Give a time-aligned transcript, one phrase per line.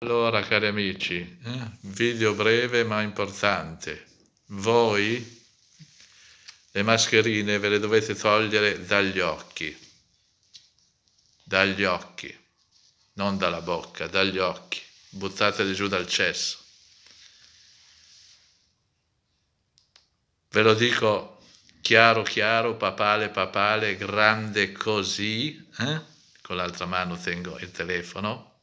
[0.00, 4.04] Allora, cari amici, eh, video breve ma importante.
[4.48, 5.44] Voi
[6.72, 9.74] le mascherine ve le dovete togliere dagli occhi,
[11.42, 12.38] dagli occhi,
[13.14, 14.82] non dalla bocca, dagli occhi.
[15.08, 16.58] Buttatele giù dal cesso.
[20.50, 21.40] Ve lo dico
[21.80, 26.02] chiaro, chiaro, papale, papale, grande così, eh?
[26.42, 28.55] con l'altra mano tengo il telefono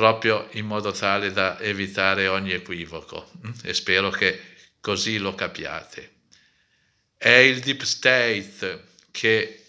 [0.00, 3.50] proprio in modo tale da evitare ogni equivoco mm?
[3.64, 4.40] e spero che
[4.80, 6.12] così lo capiate.
[7.18, 9.62] È il deep state che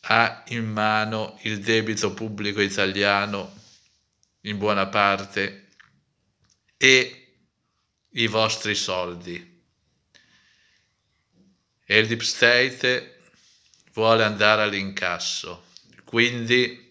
[0.00, 3.52] ha in mano il debito pubblico italiano
[4.42, 5.68] in buona parte
[6.78, 7.34] e
[8.12, 9.62] i vostri soldi.
[11.84, 13.18] E il deep state
[13.92, 15.66] vuole andare all'incasso,
[16.04, 16.85] quindi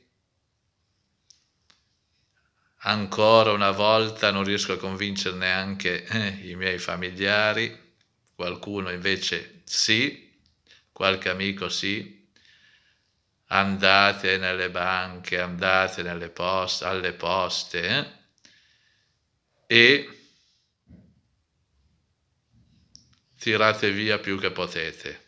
[2.85, 7.77] ancora una volta non riesco a convincere neanche eh, i miei familiari,
[8.35, 10.32] qualcuno invece sì,
[10.91, 12.27] qualche amico sì,
[13.48, 18.05] andate nelle banche, andate nelle poste, alle poste eh,
[19.67, 20.10] e
[23.40, 25.24] tirate via più che potete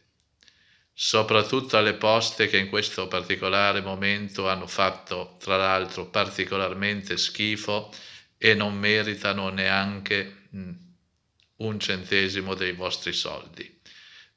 [0.99, 7.93] soprattutto alle poste che in questo particolare momento hanno fatto tra l'altro particolarmente schifo
[8.35, 10.71] e non meritano neanche mm,
[11.57, 13.79] un centesimo dei vostri soldi.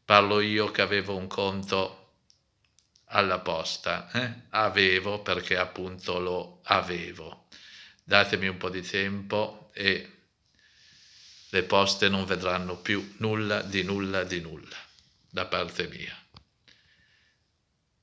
[0.05, 2.17] Parlo io che avevo un conto
[3.07, 4.31] alla posta, eh?
[4.51, 7.47] avevo perché appunto lo avevo.
[8.05, 10.11] Datemi un po' di tempo e
[11.49, 14.77] le poste non vedranno più nulla di nulla di nulla
[15.31, 16.15] da parte mia.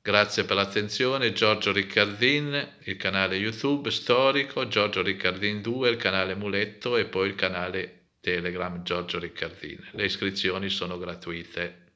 [0.08, 6.96] Grazie per l'attenzione, Giorgio Riccardin, il canale YouTube storico, Giorgio Riccardin 2, il canale Muletto
[6.96, 9.90] e poi il canale Telegram Giorgio Riccardin.
[9.92, 11.87] Le iscrizioni sono gratuite.